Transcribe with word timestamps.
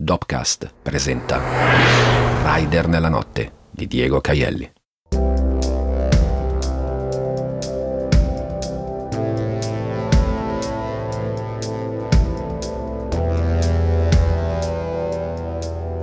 Dopcast 0.00 0.70
presenta 0.80 1.40
Rider 2.44 2.86
nella 2.86 3.08
notte 3.08 3.50
di 3.68 3.88
Diego 3.88 4.20
Caielli. 4.20 4.72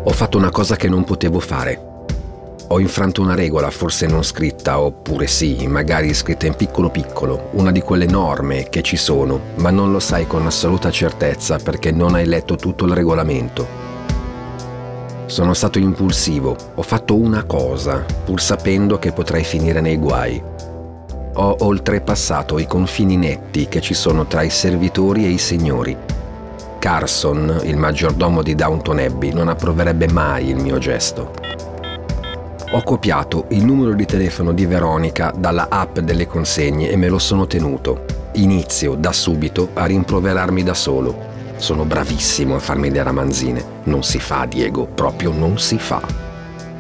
Ho 0.04 0.12
fatto 0.12 0.38
una 0.38 0.50
cosa 0.50 0.76
che 0.76 0.90
non 0.90 1.06
potevo 1.06 1.40
fare. 1.40 1.94
Ho 2.68 2.80
infranto 2.82 3.22
una 3.22 3.34
regola, 3.34 3.70
forse 3.70 4.08
non 4.08 4.24
scritta, 4.24 4.82
oppure 4.82 5.26
sì, 5.28 5.66
magari 5.68 6.14
scritta 6.14 6.46
in 6.46 6.56
piccolo 6.56 6.90
piccolo, 6.90 7.48
una 7.52 7.72
di 7.72 7.80
quelle 7.80 8.08
norme 8.08 8.68
che 8.68 8.82
ci 8.82 8.98
sono, 8.98 9.40
ma 9.56 9.70
non 9.70 9.94
lo 9.94 10.02
sai 10.02 10.28
con 10.28 10.46
assoluta 10.46 10.92
certezza 10.92 11.60
perché 11.60 11.92
non 11.92 12.14
hai 12.14 12.26
letto 12.26 12.58
tutto 12.58 12.84
il 12.84 12.94
regolamento. 12.94 13.85
Sono 15.28 15.56
stato 15.56 15.80
impulsivo, 15.80 16.56
ho 16.76 16.82
fatto 16.84 17.16
una 17.16 17.46
cosa, 17.46 18.06
pur 18.24 18.40
sapendo 18.40 19.00
che 19.00 19.12
potrei 19.12 19.44
finire 19.44 19.82
nei 19.82 19.98
guai. 19.98 20.42
Ho 21.34 21.56
oltrepassato 21.60 22.60
i 22.60 22.68
confini 22.68 23.18
netti 23.18 23.68
che 23.68 23.82
ci 23.82 23.96
sono 23.96 24.28
tra 24.28 24.44
i 24.44 24.52
servitori 24.52 25.26
e 25.26 25.30
i 25.30 25.40
signori. 25.40 25.98
Carson, 26.78 27.62
il 27.64 27.76
maggiordomo 27.76 28.44
di 28.44 28.54
Downton 28.54 29.00
Abbey, 29.00 29.34
non 29.34 29.50
approverebbe 29.50 30.08
mai 30.10 30.50
il 30.50 30.58
mio 30.58 30.78
gesto. 30.78 31.32
Ho 32.72 32.84
copiato 32.84 33.46
il 33.50 33.66
numero 33.66 33.96
di 33.96 34.06
telefono 34.06 34.54
di 34.54 34.68
Veronica 34.68 35.34
dalla 35.36 35.68
app 35.70 36.00
delle 36.00 36.28
consegne 36.28 36.90
e 36.90 36.96
me 36.98 37.08
lo 37.08 37.18
sono 37.18 37.48
tenuto. 37.48 38.06
Inizio 38.34 38.94
da 38.94 39.12
subito 39.12 39.70
a 39.74 39.86
rimproverarmi 39.86 40.62
da 40.62 40.76
solo. 40.76 41.34
Sono 41.58 41.86
bravissimo 41.86 42.56
a 42.56 42.60
farmi 42.60 42.90
le 42.90 43.02
ramanzine. 43.02 43.64
Non 43.84 44.04
si 44.04 44.20
fa, 44.20 44.46
Diego, 44.46 44.86
proprio 44.86 45.32
non 45.32 45.58
si 45.58 45.78
fa. 45.78 46.02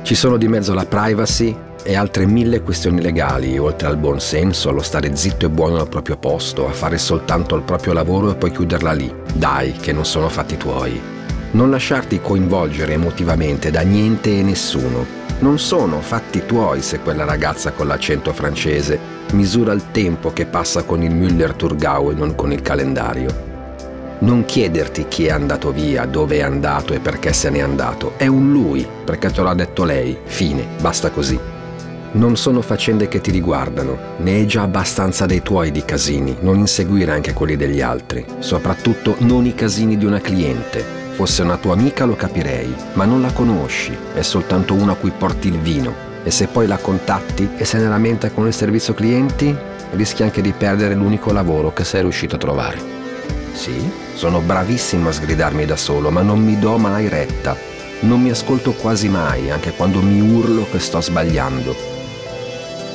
Ci 0.01 0.15
sono 0.15 0.37
di 0.37 0.47
mezzo 0.47 0.73
la 0.73 0.85
privacy 0.85 1.55
e 1.83 1.95
altre 1.95 2.25
mille 2.25 2.61
questioni 2.61 3.01
legali, 3.01 3.57
oltre 3.57 3.87
al 3.87 3.97
buon 3.97 4.19
senso, 4.19 4.69
allo 4.69 4.81
stare 4.81 5.15
zitto 5.15 5.45
e 5.45 5.49
buono 5.49 5.79
al 5.79 5.87
proprio 5.87 6.17
posto, 6.17 6.67
a 6.67 6.71
fare 6.71 6.97
soltanto 6.97 7.55
il 7.55 7.63
proprio 7.63 7.93
lavoro 7.93 8.31
e 8.31 8.35
poi 8.35 8.51
chiuderla 8.51 8.91
lì. 8.91 9.13
Dai, 9.33 9.71
che 9.73 9.93
non 9.93 10.05
sono 10.05 10.29
fatti 10.29 10.57
tuoi. 10.57 10.99
Non 11.51 11.69
lasciarti 11.69 12.19
coinvolgere 12.21 12.93
emotivamente 12.93 13.71
da 13.71 13.81
niente 13.81 14.37
e 14.37 14.43
nessuno. 14.43 15.05
Non 15.39 15.57
sono 15.57 16.01
fatti 16.01 16.45
tuoi 16.45 16.81
se 16.81 16.99
quella 16.99 17.23
ragazza 17.23 17.71
con 17.71 17.87
l'accento 17.87 18.33
francese 18.33 19.13
misura 19.31 19.73
il 19.73 19.91
tempo 19.91 20.31
che 20.31 20.45
passa 20.45 20.83
con 20.83 21.01
il 21.01 21.13
Müller 21.13 21.55
Turgau 21.55 22.11
e 22.11 22.13
non 22.13 22.35
con 22.35 22.51
il 22.51 22.61
calendario. 22.61 23.54
Non 24.19 24.45
chiederti 24.45 25.07
chi 25.09 25.25
è 25.25 25.31
andato 25.31 25.71
via, 25.71 26.05
dove 26.05 26.37
è 26.37 26.41
andato 26.41 26.93
e 26.93 26.99
perché 26.99 27.33
se 27.33 27.49
n'è 27.49 27.59
andato. 27.59 28.13
È 28.15 28.27
un 28.27 28.51
lui, 28.51 28.87
perché 29.03 29.29
te 29.29 29.41
l'ha 29.41 29.53
detto 29.53 29.83
lei. 29.83 30.17
Fine, 30.23 30.65
basta 30.79 31.09
così. 31.09 31.37
Non 32.13 32.37
sono 32.37 32.61
faccende 32.61 33.09
che 33.09 33.19
ti 33.19 33.29
riguardano, 33.29 33.97
ne 34.19 34.41
è 34.41 34.45
già 34.45 34.61
abbastanza 34.61 35.25
dei 35.25 35.41
tuoi 35.41 35.69
di 35.71 35.83
casini, 35.83 36.37
non 36.39 36.59
inseguire 36.59 37.11
anche 37.11 37.33
quelli 37.33 37.57
degli 37.57 37.81
altri, 37.81 38.25
soprattutto 38.39 39.15
non 39.19 39.45
i 39.45 39.53
casini 39.53 39.97
di 39.97 40.05
una 40.05 40.21
cliente. 40.21 40.81
Fosse 41.11 41.41
una 41.41 41.57
tua 41.57 41.73
amica 41.73 42.05
lo 42.05 42.15
capirei, 42.15 42.73
ma 42.93 43.03
non 43.03 43.21
la 43.21 43.33
conosci, 43.33 43.93
è 44.13 44.21
soltanto 44.21 44.73
una 44.75 44.93
a 44.93 44.95
cui 44.95 45.11
porti 45.11 45.49
il 45.49 45.59
vino. 45.59 45.93
E 46.23 46.31
se 46.31 46.47
poi 46.47 46.67
la 46.67 46.77
contatti 46.77 47.49
e 47.57 47.65
se 47.65 47.79
ne 47.79 47.89
lamenta 47.89 48.31
con 48.31 48.47
il 48.47 48.53
servizio 48.53 48.93
clienti, 48.93 49.53
rischi 49.91 50.23
anche 50.23 50.41
di 50.41 50.53
perdere 50.57 50.95
l'unico 50.95 51.33
lavoro 51.33 51.73
che 51.73 51.83
sei 51.83 52.01
riuscito 52.01 52.35
a 52.35 52.39
trovare. 52.39 52.94
Sì, 53.55 53.89
sono 54.15 54.41
bravissimo 54.41 55.09
a 55.09 55.11
sgridarmi 55.13 55.65
da 55.65 55.77
solo, 55.77 56.11
ma 56.11 56.21
non 56.21 56.39
mi 56.39 56.59
do 56.59 56.77
mai 56.77 57.07
retta. 57.07 57.55
Non 58.01 58.21
mi 58.21 58.29
ascolto 58.29 58.73
quasi 58.73 59.07
mai, 59.07 59.49
anche 59.49 59.71
quando 59.71 60.01
mi 60.01 60.19
urlo 60.19 60.67
che 60.69 60.77
sto 60.79 60.99
sbagliando. 60.99 61.73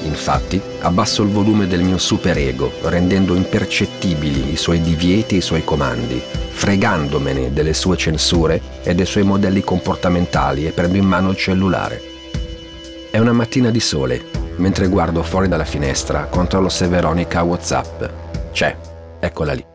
Infatti, 0.03 0.61
abbasso 0.81 1.23
il 1.23 1.31
volume 1.31 1.67
del 1.67 1.83
mio 1.83 1.99
superego, 1.99 2.73
rendendo 2.83 3.35
impercettibili 3.35 4.53
i 4.53 4.57
suoi 4.57 4.81
divieti 4.81 5.35
e 5.35 5.39
i 5.39 5.43
suoi 5.43 5.65
comandi, 5.65 6.21
fregandomene 6.51 7.53
delle 7.53 7.75
sue 7.75 7.97
censure 7.97 8.61
e 8.83 8.95
dei 8.95 9.07
suoi 9.07 9.25
modelli 9.25 9.63
comportamentali 9.63 10.67
e 10.67 10.73
prendo 10.73 10.99
in 10.99 11.07
mano 11.07 11.31
il 11.31 11.37
cellulare. 11.37 12.01
È 13.11 13.19
una 13.19 13.33
mattina 13.33 13.71
di 13.71 13.81
sole. 13.81 14.39
Mentre 14.57 14.89
guardo 14.89 15.23
fuori 15.23 15.49
dalla 15.49 15.65
finestra, 15.65 16.25
controllo 16.25 16.69
se 16.69 16.87
Veronica 16.87 17.41
ha 17.41 17.45
WhatsApp. 17.45 18.05
C'è, 18.53 18.77
eccola 19.19 19.55
lì. 19.55 19.70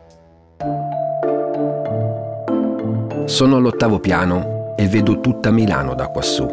Sono 3.26 3.56
all'ottavo 3.56 3.98
piano 3.98 4.74
e 4.76 4.86
vedo 4.86 5.18
tutta 5.18 5.50
Milano 5.50 5.96
da 5.96 6.06
quassù. 6.06 6.46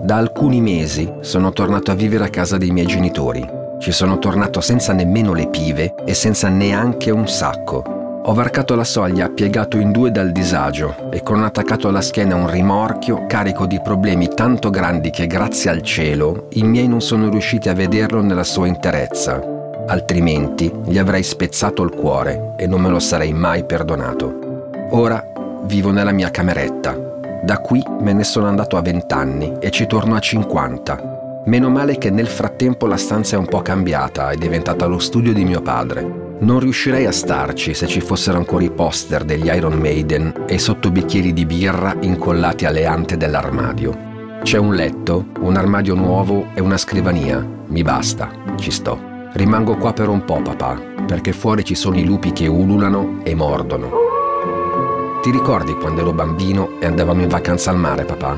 Da 0.00 0.14
alcuni 0.14 0.60
mesi 0.60 1.12
sono 1.22 1.52
tornato 1.52 1.90
a 1.90 1.94
vivere 1.94 2.22
a 2.22 2.28
casa 2.28 2.56
dei 2.56 2.70
miei 2.70 2.86
genitori. 2.86 3.44
Ci 3.80 3.90
sono 3.90 4.20
tornato 4.20 4.60
senza 4.60 4.92
nemmeno 4.92 5.32
le 5.32 5.48
pive 5.48 5.92
e 6.04 6.14
senza 6.14 6.48
neanche 6.48 7.10
un 7.10 7.26
sacco. 7.26 7.82
Ho 8.26 8.32
varcato 8.32 8.76
la 8.76 8.84
soglia 8.84 9.28
piegato 9.28 9.76
in 9.76 9.90
due 9.90 10.12
dal 10.12 10.30
disagio 10.30 11.10
e 11.10 11.20
con 11.24 11.42
attaccato 11.42 11.88
alla 11.88 12.00
schiena 12.00 12.36
un 12.36 12.48
rimorchio 12.48 13.26
carico 13.26 13.66
di 13.66 13.80
problemi 13.82 14.28
tanto 14.28 14.70
grandi 14.70 15.10
che 15.10 15.26
grazie 15.26 15.70
al 15.70 15.82
cielo 15.82 16.46
i 16.50 16.62
miei 16.62 16.86
non 16.86 17.00
sono 17.00 17.28
riusciti 17.28 17.68
a 17.68 17.74
vederlo 17.74 18.22
nella 18.22 18.44
sua 18.44 18.68
interezza. 18.68 19.42
Altrimenti 19.88 20.72
gli 20.86 20.96
avrei 20.96 21.24
spezzato 21.24 21.82
il 21.82 21.90
cuore 21.90 22.54
e 22.56 22.68
non 22.68 22.80
me 22.80 22.88
lo 22.88 23.00
sarei 23.00 23.32
mai 23.32 23.64
perdonato. 23.64 24.68
Ora 24.90 25.32
vivo 25.64 25.90
nella 25.90 26.12
mia 26.12 26.30
cameretta. 26.30 27.12
Da 27.42 27.58
qui 27.58 27.82
me 28.00 28.12
ne 28.12 28.24
sono 28.24 28.46
andato 28.46 28.76
a 28.76 28.82
20 28.82 29.14
anni 29.14 29.52
e 29.60 29.70
ci 29.70 29.86
torno 29.86 30.14
a 30.14 30.20
50. 30.20 31.42
Meno 31.46 31.68
male 31.68 31.98
che 31.98 32.10
nel 32.10 32.26
frattempo 32.26 32.86
la 32.86 32.96
stanza 32.96 33.36
è 33.36 33.38
un 33.38 33.44
po' 33.46 33.60
cambiata, 33.60 34.30
è 34.30 34.36
diventata 34.36 34.86
lo 34.86 34.98
studio 34.98 35.32
di 35.34 35.44
mio 35.44 35.60
padre. 35.60 36.22
Non 36.38 36.58
riuscirei 36.58 37.06
a 37.06 37.12
starci 37.12 37.74
se 37.74 37.86
ci 37.86 38.00
fossero 38.00 38.38
ancora 38.38 38.64
i 38.64 38.70
poster 38.70 39.24
degli 39.24 39.46
Iron 39.46 39.74
Maiden 39.74 40.44
e 40.46 40.58
sottobicchieri 40.58 41.32
di 41.32 41.44
birra 41.44 41.94
incollati 42.00 42.64
alle 42.64 42.86
ante 42.86 43.16
dell'armadio. 43.16 44.12
C'è 44.42 44.58
un 44.58 44.74
letto, 44.74 45.26
un 45.40 45.56
armadio 45.56 45.94
nuovo 45.94 46.46
e 46.54 46.60
una 46.60 46.76
scrivania. 46.76 47.46
Mi 47.66 47.82
basta, 47.82 48.30
ci 48.56 48.70
sto. 48.70 49.12
Rimango 49.32 49.76
qua 49.76 49.92
per 49.92 50.08
un 50.08 50.24
po', 50.24 50.40
papà, 50.42 50.80
perché 51.06 51.32
fuori 51.32 51.64
ci 51.64 51.74
sono 51.74 51.98
i 51.98 52.04
lupi 52.04 52.32
che 52.32 52.46
ululano 52.46 53.20
e 53.22 53.34
mordono. 53.34 54.03
Ti 55.24 55.30
ricordi 55.30 55.72
quando 55.72 56.02
ero 56.02 56.12
bambino 56.12 56.72
e 56.80 56.84
andavamo 56.84 57.22
in 57.22 57.28
vacanza 57.28 57.70
al 57.70 57.78
mare, 57.78 58.04
papà? 58.04 58.36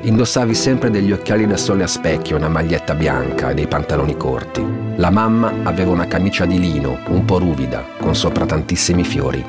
Indossavi 0.00 0.54
sempre 0.54 0.88
degli 0.88 1.12
occhiali 1.12 1.46
da 1.46 1.58
sole 1.58 1.82
a 1.82 1.86
specchio, 1.86 2.38
una 2.38 2.48
maglietta 2.48 2.94
bianca 2.94 3.50
e 3.50 3.54
dei 3.54 3.66
pantaloni 3.66 4.16
corti. 4.16 4.64
La 4.96 5.10
mamma 5.10 5.52
aveva 5.62 5.90
una 5.90 6.06
camicia 6.06 6.46
di 6.46 6.58
lino, 6.58 7.00
un 7.08 7.26
po' 7.26 7.36
ruvida, 7.36 7.84
con 8.00 8.14
sopra 8.14 8.46
tantissimi 8.46 9.04
fiori. 9.04 9.44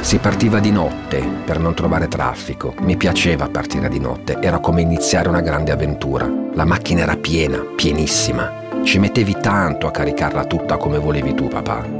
Si 0.00 0.18
partiva 0.18 0.58
di 0.58 0.72
notte 0.72 1.24
per 1.44 1.60
non 1.60 1.74
trovare 1.74 2.08
traffico. 2.08 2.74
Mi 2.80 2.96
piaceva 2.96 3.48
partire 3.48 3.88
di 3.88 4.00
notte, 4.00 4.38
era 4.40 4.58
come 4.58 4.80
iniziare 4.80 5.28
una 5.28 5.42
grande 5.42 5.70
avventura. 5.70 6.28
La 6.54 6.64
macchina 6.64 7.02
era 7.02 7.16
piena, 7.16 7.58
pienissima. 7.76 8.82
Ci 8.82 8.98
mettevi 8.98 9.36
tanto 9.40 9.86
a 9.86 9.92
caricarla 9.92 10.44
tutta 10.46 10.76
come 10.76 10.98
volevi 10.98 11.34
tu, 11.34 11.46
papà. 11.46 11.99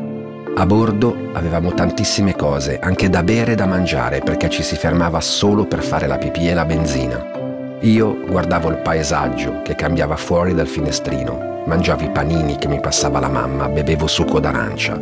A 0.52 0.66
bordo 0.66 1.30
avevamo 1.32 1.72
tantissime 1.72 2.34
cose, 2.34 2.78
anche 2.80 3.08
da 3.08 3.22
bere 3.22 3.52
e 3.52 3.54
da 3.54 3.66
mangiare, 3.66 4.18
perché 4.18 4.50
ci 4.50 4.62
si 4.62 4.76
fermava 4.76 5.20
solo 5.20 5.64
per 5.64 5.82
fare 5.82 6.06
la 6.06 6.18
pipì 6.18 6.48
e 6.48 6.54
la 6.54 6.64
benzina. 6.64 7.78
Io 7.80 8.18
guardavo 8.26 8.68
il 8.68 8.78
paesaggio 8.78 9.62
che 9.62 9.74
cambiava 9.74 10.16
fuori 10.16 10.52
dal 10.52 10.66
finestrino, 10.66 11.62
mangiavo 11.64 12.04
i 12.04 12.10
panini 12.10 12.56
che 12.56 12.68
mi 12.68 12.80
passava 12.80 13.20
la 13.20 13.28
mamma, 13.28 13.68
bevevo 13.68 14.06
succo 14.06 14.40
d'arancia. 14.40 15.00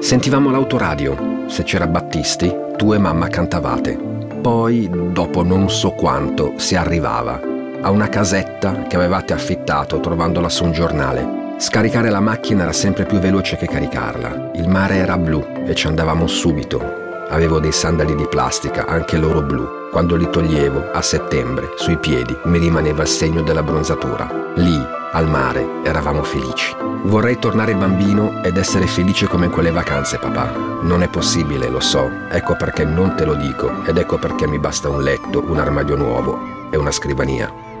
Sentivamo 0.00 0.50
l'autoradio, 0.50 1.44
se 1.46 1.62
c'era 1.62 1.86
Battisti, 1.86 2.52
tu 2.76 2.92
e 2.92 2.98
mamma 2.98 3.28
cantavate. 3.28 3.96
Poi, 4.40 4.90
dopo 5.12 5.44
non 5.44 5.70
so 5.70 5.92
quanto, 5.92 6.54
si 6.56 6.74
arrivava 6.74 7.38
a 7.80 7.90
una 7.90 8.08
casetta 8.08 8.84
che 8.88 8.96
avevate 8.96 9.34
affittato 9.34 10.00
trovandola 10.00 10.48
su 10.48 10.64
un 10.64 10.72
giornale 10.72 11.45
Scaricare 11.58 12.10
la 12.10 12.20
macchina 12.20 12.64
era 12.64 12.72
sempre 12.72 13.06
più 13.06 13.18
veloce 13.18 13.56
che 13.56 13.66
caricarla. 13.66 14.50
Il 14.56 14.68
mare 14.68 14.96
era 14.96 15.16
blu 15.16 15.42
e 15.66 15.74
ci 15.74 15.86
andavamo 15.86 16.26
subito. 16.26 17.04
Avevo 17.30 17.60
dei 17.60 17.72
sandali 17.72 18.14
di 18.14 18.26
plastica, 18.28 18.84
anche 18.84 19.16
loro 19.16 19.40
blu. 19.40 19.66
Quando 19.90 20.16
li 20.16 20.28
toglievo, 20.28 20.90
a 20.92 21.00
settembre, 21.00 21.70
sui 21.76 21.96
piedi, 21.96 22.36
mi 22.44 22.58
rimaneva 22.58 23.02
il 23.02 23.08
segno 23.08 23.40
della 23.40 23.62
bronzatura. 23.62 24.52
Lì, 24.56 24.78
al 25.12 25.28
mare, 25.28 25.66
eravamo 25.82 26.22
felici. 26.22 26.76
Vorrei 27.04 27.38
tornare 27.38 27.74
bambino 27.74 28.42
ed 28.44 28.58
essere 28.58 28.86
felice 28.86 29.26
come 29.26 29.46
in 29.46 29.50
quelle 29.50 29.70
vacanze, 29.70 30.18
papà. 30.18 30.52
Non 30.82 31.02
è 31.02 31.08
possibile, 31.08 31.70
lo 31.70 31.80
so. 31.80 32.10
Ecco 32.30 32.54
perché 32.56 32.84
non 32.84 33.16
te 33.16 33.24
lo 33.24 33.34
dico 33.34 33.82
ed 33.86 33.96
ecco 33.96 34.18
perché 34.18 34.46
mi 34.46 34.58
basta 34.58 34.90
un 34.90 35.02
letto, 35.02 35.42
un 35.48 35.58
armadio 35.58 35.96
nuovo 35.96 36.38
e 36.70 36.76
una 36.76 36.90
scrivania. 36.90 37.75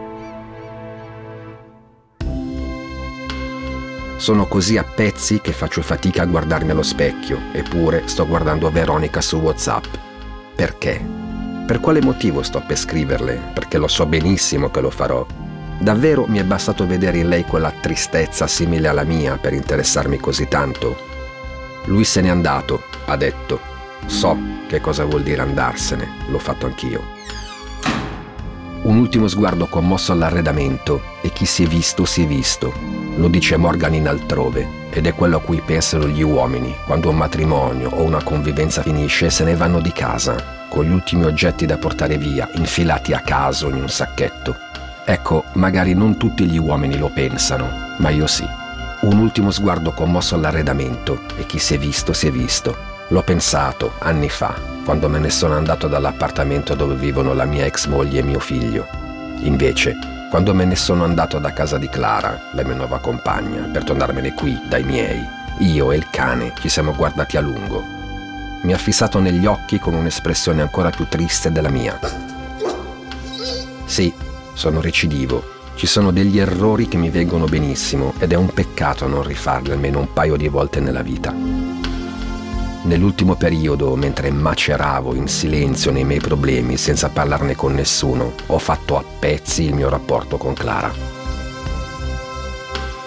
Sono 4.26 4.48
così 4.48 4.76
a 4.76 4.82
pezzi 4.82 5.40
che 5.40 5.52
faccio 5.52 5.82
fatica 5.82 6.22
a 6.22 6.26
guardarmi 6.26 6.72
allo 6.72 6.82
specchio, 6.82 7.38
eppure 7.52 8.08
sto 8.08 8.26
guardando 8.26 8.68
Veronica 8.72 9.20
su 9.20 9.36
WhatsApp. 9.36 9.84
Perché? 10.56 11.00
Per 11.64 11.78
quale 11.78 12.02
motivo 12.02 12.42
sto 12.42 12.60
per 12.66 12.76
scriverle? 12.76 13.52
Perché 13.54 13.78
lo 13.78 13.86
so 13.86 14.04
benissimo 14.04 14.68
che 14.68 14.80
lo 14.80 14.90
farò. 14.90 15.24
Davvero 15.78 16.26
mi 16.26 16.38
è 16.38 16.42
bastato 16.42 16.88
vedere 16.88 17.18
in 17.18 17.28
lei 17.28 17.44
quella 17.44 17.70
tristezza 17.70 18.48
simile 18.48 18.88
alla 18.88 19.04
mia 19.04 19.36
per 19.36 19.52
interessarmi 19.52 20.18
così 20.18 20.48
tanto? 20.48 20.96
Lui 21.84 22.02
se 22.02 22.20
n'è 22.20 22.28
andato, 22.28 22.82
ha 23.04 23.16
detto. 23.16 23.60
So 24.06 24.36
che 24.66 24.80
cosa 24.80 25.04
vuol 25.04 25.22
dire 25.22 25.42
andarsene, 25.42 26.08
l'ho 26.30 26.40
fatto 26.40 26.66
anch'io. 26.66 27.00
Un 28.86 28.98
ultimo 28.98 29.26
sguardo 29.26 29.66
commosso 29.66 30.12
all'arredamento 30.12 31.02
e 31.20 31.30
chi 31.30 31.44
si 31.44 31.64
è 31.64 31.66
visto 31.66 32.04
si 32.04 32.22
è 32.22 32.26
visto. 32.26 32.72
Lo 33.16 33.26
dice 33.26 33.56
Morgan 33.56 33.94
in 33.94 34.06
altrove 34.06 34.84
ed 34.90 35.06
è 35.06 35.12
quello 35.12 35.38
a 35.38 35.40
cui 35.40 35.60
pensano 35.60 36.06
gli 36.06 36.22
uomini 36.22 36.72
quando 36.86 37.10
un 37.10 37.16
matrimonio 37.16 37.90
o 37.90 38.04
una 38.04 38.22
convivenza 38.22 38.82
finisce 38.82 39.26
e 39.26 39.30
se 39.30 39.42
ne 39.42 39.56
vanno 39.56 39.80
di 39.80 39.90
casa 39.90 40.68
con 40.68 40.84
gli 40.84 40.92
ultimi 40.92 41.24
oggetti 41.24 41.66
da 41.66 41.78
portare 41.78 42.16
via 42.16 42.48
infilati 42.54 43.12
a 43.12 43.22
caso 43.22 43.68
in 43.70 43.74
un 43.74 43.88
sacchetto. 43.88 44.54
Ecco, 45.04 45.42
magari 45.54 45.92
non 45.94 46.16
tutti 46.16 46.46
gli 46.46 46.58
uomini 46.58 46.96
lo 46.96 47.08
pensano, 47.08 47.68
ma 47.98 48.10
io 48.10 48.28
sì. 48.28 48.46
Un 49.00 49.18
ultimo 49.18 49.50
sguardo 49.50 49.90
commosso 49.90 50.36
all'arredamento 50.36 51.22
e 51.36 51.44
chi 51.44 51.58
si 51.58 51.74
è 51.74 51.78
visto 51.78 52.12
si 52.12 52.28
è 52.28 52.30
visto. 52.30 52.94
L'ho 53.10 53.22
pensato 53.22 53.92
anni 54.00 54.28
fa, 54.28 54.52
quando 54.84 55.08
me 55.08 55.20
ne 55.20 55.30
sono 55.30 55.54
andato 55.54 55.86
dall'appartamento 55.86 56.74
dove 56.74 56.96
vivono 56.96 57.34
la 57.34 57.44
mia 57.44 57.64
ex 57.64 57.86
moglie 57.86 58.18
e 58.18 58.22
mio 58.24 58.40
figlio. 58.40 58.88
Invece, 59.42 59.94
quando 60.28 60.52
me 60.52 60.64
ne 60.64 60.74
sono 60.74 61.04
andato 61.04 61.38
da 61.38 61.52
casa 61.52 61.78
di 61.78 61.88
Clara, 61.88 62.50
la 62.52 62.64
mia 62.64 62.74
nuova 62.74 62.98
compagna, 62.98 63.62
per 63.72 63.84
tornarmene 63.84 64.34
qui 64.34 64.60
dai 64.68 64.82
miei, 64.82 65.24
io 65.60 65.92
e 65.92 65.96
il 65.96 66.08
cane 66.10 66.52
ci 66.58 66.68
siamo 66.68 66.96
guardati 66.96 67.36
a 67.36 67.40
lungo. 67.40 67.84
Mi 68.62 68.74
ha 68.74 68.78
fissato 68.78 69.20
negli 69.20 69.46
occhi 69.46 69.78
con 69.78 69.94
un'espressione 69.94 70.60
ancora 70.60 70.90
più 70.90 71.06
triste 71.08 71.52
della 71.52 71.70
mia. 71.70 71.96
Sì, 73.84 74.12
sono 74.52 74.80
recidivo. 74.80 75.54
Ci 75.76 75.86
sono 75.86 76.10
degli 76.10 76.40
errori 76.40 76.88
che 76.88 76.96
mi 76.96 77.10
vengono 77.10 77.44
benissimo 77.44 78.14
ed 78.18 78.32
è 78.32 78.34
un 78.34 78.52
peccato 78.52 79.06
non 79.06 79.22
rifarli 79.22 79.70
almeno 79.70 80.00
un 80.00 80.12
paio 80.12 80.34
di 80.34 80.48
volte 80.48 80.80
nella 80.80 81.02
vita. 81.02 81.75
Nell'ultimo 82.86 83.34
periodo, 83.34 83.96
mentre 83.96 84.30
maceravo 84.30 85.12
in 85.14 85.26
silenzio 85.26 85.90
nei 85.90 86.04
miei 86.04 86.20
problemi 86.20 86.76
senza 86.76 87.08
parlarne 87.08 87.56
con 87.56 87.74
nessuno, 87.74 88.34
ho 88.46 88.58
fatto 88.60 88.96
a 88.96 89.02
pezzi 89.02 89.64
il 89.64 89.74
mio 89.74 89.88
rapporto 89.88 90.36
con 90.36 90.54
Clara. 90.54 90.92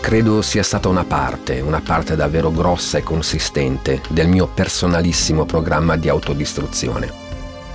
Credo 0.02 0.42
sia 0.42 0.64
stata 0.64 0.90
una 0.90 1.06
parte, 1.06 1.62
una 1.62 1.80
parte 1.80 2.18
davvero 2.18 2.52
grossa 2.52 2.98
e 2.98 3.04
consistente 3.04 4.02
del 4.10 4.28
mio 4.28 4.48
personalissimo 4.48 5.46
programma 5.46 5.96
di 5.96 6.10
autodistruzione. 6.10 7.10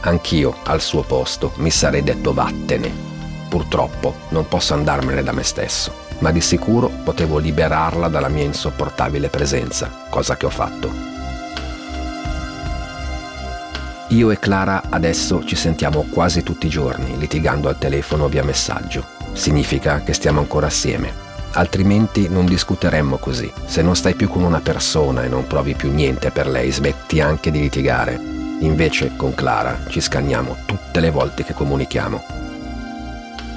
Anch'io, 0.01 0.57
al 0.65 0.83
suo 0.83 1.05
posto, 1.05 1.53
mi 1.57 1.71
sarei 1.71 2.03
detto 2.03 2.35
vattene, 2.35 3.13
Purtroppo 3.49 4.15
non 4.31 4.47
posso 4.49 4.75
andarmene 4.75 5.23
da 5.23 5.33
me 5.33 5.45
stesso, 5.45 5.93
ma 6.19 6.33
di 6.33 6.41
sicuro 6.41 6.91
potevo 7.05 7.39
liberarla 7.39 8.09
dalla 8.09 8.29
mia 8.29 8.43
insopportabile 8.43 9.29
presenza, 9.29 10.07
cosa 10.11 10.37
che 10.37 10.45
ho 10.45 10.51
fatto. 10.51 11.14
Io 14.15 14.31
e 14.31 14.39
Clara 14.39 14.85
adesso 14.91 15.45
ci 15.45 15.57
sentiamo 15.57 16.07
quasi 16.09 16.45
tutti 16.45 16.67
i 16.67 16.71
giorni, 16.71 17.19
litigando 17.19 17.69
al 17.69 17.79
telefono 17.79 18.29
via 18.29 18.45
messaggio. 18.45 19.05
Significa 19.33 20.03
che 20.03 20.13
stiamo 20.13 20.39
ancora 20.39 20.69
assieme. 20.69 21.13
Altrimenti 21.55 22.29
non 22.29 22.47
discuteremmo 22.47 23.17
così. 23.17 23.53
Se 23.65 23.83
non 23.83 23.97
stai 23.97 24.15
più 24.15 24.29
con 24.29 24.45
una 24.45 24.61
persona 24.61 25.25
e 25.25 25.29
non 25.29 25.49
provi 25.49 25.75
più 25.75 25.93
niente 25.93 26.31
per 26.31 26.47
lei, 26.47 26.71
smetti 26.71 27.21
anche 27.21 27.51
di 27.51 27.59
litigare. 27.59 28.15
Invece 28.61 29.17
con 29.17 29.35
Clara 29.35 29.81
ci 29.89 30.01
scanniamo 30.01 30.59
tutte 30.65 31.01
le 31.01 31.11
volte 31.11 31.43
che 31.43 31.53
comunichiamo 31.53 32.43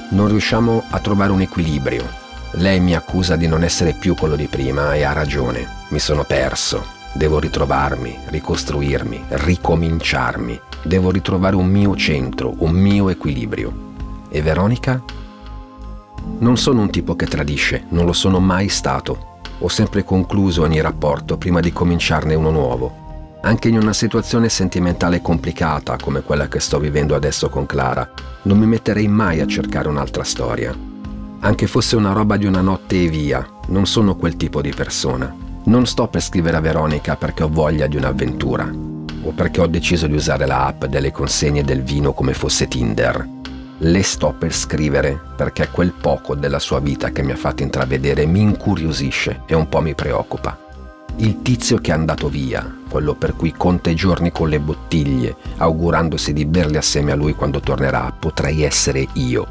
non 0.10 0.30
riusciamo 0.30 0.86
a 0.90 1.00
trovare 1.00 1.32
un 1.32 1.42
equilibrio. 1.42 2.08
Lei 2.52 2.80
mi 2.80 2.96
accusa 2.96 3.36
di 3.36 3.48
non 3.48 3.64
essere 3.64 3.94
più 3.94 4.16
quello 4.16 4.36
di 4.36 4.48
prima 4.48 4.94
e 4.94 5.04
ha 5.04 5.12
ragione. 5.12 5.68
Mi 5.90 6.00
sono 6.00 6.24
perso. 6.24 6.97
Devo 7.18 7.40
ritrovarmi, 7.40 8.16
ricostruirmi, 8.28 9.24
ricominciarmi. 9.28 10.62
Devo 10.84 11.10
ritrovare 11.10 11.56
un 11.56 11.66
mio 11.66 11.96
centro, 11.96 12.54
un 12.60 12.74
mio 12.74 13.10
equilibrio. 13.10 13.74
E 14.30 14.40
Veronica? 14.44 15.02
Non 16.38 16.58
sono 16.58 16.82
un 16.82 16.92
tipo 16.92 17.16
che 17.16 17.26
tradisce, 17.26 17.86
non 17.90 18.06
lo 18.06 18.14
sono 18.14 18.40
mai 18.40 18.70
stato. 18.70 19.40
Ho 19.58 19.68
sempre 19.68 20.04
concluso 20.04 20.62
ogni 20.62 20.80
rapporto 20.80 21.38
prima 21.38 21.60
di 21.60 21.74
cominciarne 21.74 22.36
uno 22.36 22.52
nuovo. 22.52 23.40
Anche 23.42 23.70
in 23.70 23.80
una 23.80 23.94
situazione 23.94 24.48
sentimentale 24.48 25.20
complicata 25.20 25.98
come 26.00 26.22
quella 26.22 26.48
che 26.48 26.60
sto 26.60 26.78
vivendo 26.78 27.16
adesso 27.16 27.50
con 27.50 27.66
Clara, 27.66 28.08
non 28.44 28.60
mi 28.60 28.68
metterei 28.68 29.08
mai 29.08 29.40
a 29.40 29.48
cercare 29.48 29.88
un'altra 29.88 30.24
storia. 30.24 30.72
Anche 31.40 31.66
fosse 31.66 31.96
una 31.96 32.12
roba 32.12 32.38
di 32.38 32.46
una 32.46 32.62
notte 32.62 33.02
e 33.02 33.08
via, 33.08 33.44
non 33.70 33.88
sono 33.88 34.16
quel 34.16 34.38
tipo 34.38 34.62
di 34.62 34.72
persona. 34.72 35.46
Non 35.68 35.86
sto 35.86 36.08
per 36.08 36.22
scrivere 36.22 36.56
a 36.56 36.62
Veronica 36.62 37.18
perché 37.18 37.44
ho 37.44 37.50
voglia 37.50 37.88
di 37.88 37.98
un'avventura 37.98 38.72
o 39.24 39.32
perché 39.32 39.60
ho 39.60 39.68
deciso 39.68 40.08
di 40.08 40.16
usare 40.16 40.46
la 40.46 40.66
app 40.66 40.86
delle 40.86 41.12
consegne 41.12 41.62
del 41.62 41.84
vino 41.84 42.14
come 42.14 42.34
fosse 42.34 42.70
Tinder. 42.70 43.28
Le 43.80 44.02
sto 44.02 44.34
per 44.34 44.54
scrivere 44.54 45.20
perché 45.36 45.68
quel 45.70 45.92
poco 45.92 46.36
della 46.36 46.60
sua 46.60 46.80
vita 46.80 47.10
che 47.10 47.22
mi 47.22 47.34
ha 47.34 47.36
fatto 47.36 47.64
intravedere 47.64 48.26
mi 48.26 48.40
incuriosisce 48.40 49.42
e 49.46 49.56
un 49.56 49.68
po' 49.68 49.82
mi 49.82 49.94
preoccupa. 49.94 50.58
Il 51.18 51.42
tizio 51.42 51.80
che 51.80 51.92
è 51.92 51.96
andato 51.96 52.30
via, 52.30 52.78
quello 52.90 53.16
per 53.16 53.36
cui 53.36 53.52
conta 53.52 53.90
i 53.90 53.96
giorni 53.96 54.32
con 54.32 54.48
le 54.48 54.62
bottiglie, 54.62 55.36
augurandosi 55.58 56.32
di 56.32 56.46
berli 56.46 56.78
assieme 56.78 57.12
a 57.12 57.16
lui 57.16 57.34
quando 57.34 57.60
tornerà, 57.60 58.16
potrei 58.18 58.64
essere 58.64 59.06
io. 59.14 59.46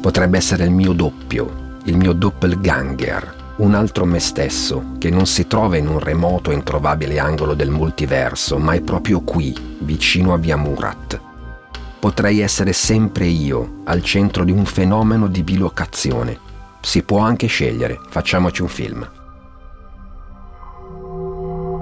Potrebbe 0.00 0.38
essere 0.38 0.64
il 0.64 0.70
mio 0.70 0.94
doppio, 0.94 1.76
il 1.84 1.98
mio 1.98 2.14
doppelganger, 2.14 3.39
un 3.56 3.74
altro 3.74 4.04
me 4.04 4.18
stesso, 4.18 4.92
che 4.98 5.10
non 5.10 5.26
si 5.26 5.46
trova 5.46 5.76
in 5.76 5.86
un 5.86 5.98
remoto 5.98 6.50
e 6.50 6.54
introvabile 6.54 7.18
angolo 7.18 7.54
del 7.54 7.70
multiverso, 7.70 8.58
ma 8.58 8.72
è 8.72 8.80
proprio 8.80 9.20
qui, 9.20 9.54
vicino 9.80 10.32
a 10.32 10.38
Via 10.38 10.56
Murat. 10.56 11.20
Potrei 11.98 12.40
essere 12.40 12.72
sempre 12.72 13.26
io, 13.26 13.82
al 13.84 14.02
centro 14.02 14.44
di 14.44 14.52
un 14.52 14.64
fenomeno 14.64 15.26
di 15.26 15.42
bilocazione. 15.42 16.38
Si 16.80 17.02
può 17.02 17.18
anche 17.18 17.46
scegliere, 17.46 18.00
facciamoci 18.08 18.62
un 18.62 18.68
film. 18.68 19.10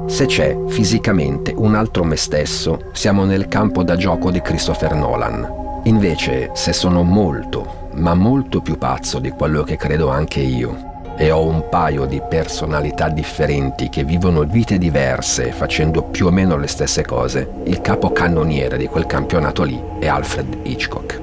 Se 0.06 0.26
c'è 0.26 0.59
fisicamente 0.69 1.55
un 1.56 1.76
altro 1.76 2.03
me 2.03 2.17
stesso, 2.17 2.87
siamo 2.93 3.25
nel 3.25 3.47
campo 3.47 3.85
da 3.85 3.94
gioco 3.94 4.32
di 4.32 4.41
Christopher 4.41 4.94
Nolan. 4.94 5.81
Invece, 5.85 6.50
se 6.55 6.73
sono 6.73 7.05
molto, 7.05 7.91
ma 7.94 8.14
molto 8.14 8.61
più 8.61 8.76
pazzo 8.76 9.21
di 9.21 9.31
quello 9.31 9.62
che 9.62 9.76
credo 9.76 10.09
anche 10.09 10.40
io, 10.40 10.98
e 11.21 11.33
ho 11.33 11.45
un 11.45 11.69
paio 11.69 12.07
di 12.07 12.23
personalità 12.27 13.09
differenti 13.09 13.89
che 13.89 14.05
vivono 14.05 14.45
vite 14.45 14.79
diverse 14.79 15.51
facendo 15.51 16.05
più 16.05 16.27
o 16.27 16.31
meno 16.31 16.57
le 16.57 16.69
stesse 16.69 17.05
cose, 17.05 17.51
il 17.65 17.81
capo 17.81 18.13
cannoniere 18.13 18.79
di 18.79 18.87
quel 18.87 19.05
campionato 19.05 19.65
lì 19.65 19.83
è 19.99 20.07
Alfred 20.07 20.59
Hitchcock. 20.63 21.21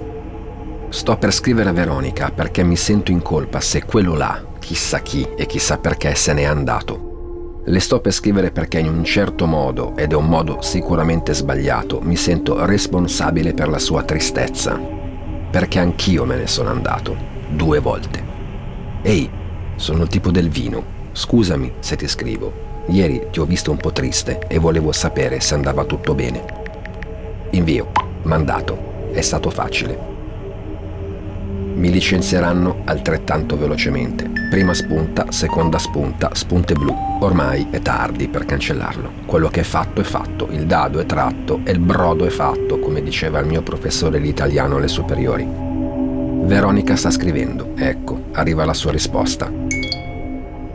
Sto 0.90 1.18
per 1.18 1.32
scrivere 1.34 1.70
a 1.70 1.74
Veronica 1.74 2.30
perché 2.30 2.62
mi 2.64 2.75
sento 2.75 3.12
in 3.12 3.22
colpa 3.22 3.62
se 3.62 3.86
quello 3.86 4.16
là, 4.16 4.44
chissà 4.60 5.00
chi 5.00 5.25
e 5.38 5.46
chissà 5.46 5.78
perché 5.78 6.14
se 6.14 6.34
n'è 6.34 6.44
andato. 6.44 7.62
Le 7.64 7.80
sto 7.80 8.02
per 8.02 8.12
scrivere 8.12 8.52
perché 8.52 8.80
in 8.80 8.90
un 8.90 9.04
certo 9.04 9.48
modo, 9.48 9.96
ed 9.96 10.12
è 10.12 10.16
un 10.16 10.28
modo 10.28 10.62
sicuramente 10.62 11.34
sbagliato, 11.34 12.00
mi 12.02 12.18
sento 12.18 12.66
responsabile 12.66 13.54
per 13.54 13.70
la 13.70 13.80
sua 13.80 14.04
tristezza. 14.04 14.80
Perché 15.50 15.80
anch'io 15.80 16.25
me 16.25 16.36
ne 16.36 16.48
sono 16.48 16.70
andato, 16.70 17.16
due 17.50 17.80
volte. 17.80 18.24
Ehi, 19.02 19.30
sono 19.75 20.03
il 20.03 20.10
tipo 20.10 20.32
del 20.32 20.50
vino. 20.50 20.94
Scusami 21.12 21.74
se 21.79 21.96
ti 21.96 22.08
scrivo. 22.08 22.84
Ieri 22.88 23.27
ti 23.32 23.39
ho 23.39 23.46
visto 23.46 23.72
un 23.72 23.77
po' 23.77 23.91
triste 23.91 24.39
e 24.48 24.60
volevo 24.60 24.91
sapere 24.91 25.39
se 25.39 25.53
andava 25.53 25.86
tutto 25.86 26.13
bene. 26.13 26.44
Invio, 27.51 27.91
mandato. 28.24 28.94
È 29.12 29.22
stato 29.22 29.50
facile 29.50 30.13
mi 31.75 31.91
licenzieranno 31.91 32.82
altrettanto 32.86 33.58
velocemente. 33.58 34.32
Prima 34.50 34.74
spunta, 34.74 35.32
seconda 35.32 35.77
spunta, 35.77 36.34
spunte 36.34 36.74
blu. 36.74 36.96
Ormai 37.20 37.67
è 37.70 37.82
tardi 37.82 38.27
per 38.27 38.46
cancellarlo. 38.46 39.12
Quello 39.25 39.50
che 39.50 39.60
è 39.62 39.63
fatto 39.63 40.01
è 40.01 40.03
fatto, 40.03 40.48
il 40.51 40.65
dado 40.65 41.00
è 41.00 41.05
tratto 41.05 41.62
e 41.63 41.72
il 41.72 41.79
brodo 41.79 42.25
è 42.25 42.29
fatto, 42.29 42.79
come 42.79 43.03
diceva 43.03 43.39
il 43.39 43.48
mio 43.48 43.62
professore 43.62 44.22
di 44.22 44.29
italiano 44.29 44.77
alle 44.77 44.88
superiori. 44.88 45.64
Veronica 46.46 46.96
sta 46.96 47.10
scrivendo. 47.10 47.72
Ecco, 47.75 48.25
arriva 48.34 48.66
la 48.66 48.74
sua 48.75 48.92
risposta. 48.92 49.52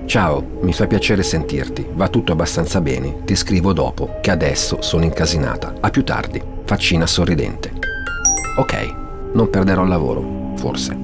Ciao, 0.04 0.58
mi 0.62 0.72
fa 0.72 0.88
piacere 0.88 1.22
sentirti. 1.22 1.86
Va 1.92 2.08
tutto 2.08 2.32
abbastanza 2.32 2.80
bene. 2.80 3.22
Ti 3.24 3.36
scrivo 3.36 3.72
dopo, 3.72 4.16
che 4.20 4.32
adesso 4.32 4.82
sono 4.82 5.04
incasinata. 5.04 5.74
A 5.78 5.90
più 5.90 6.02
tardi. 6.02 6.42
Faccina 6.64 7.06
sorridente. 7.06 7.70
Ok, 8.56 8.94
non 9.32 9.48
perderò 9.48 9.84
il 9.84 9.88
lavoro 9.88 10.54
forse. 10.56 10.96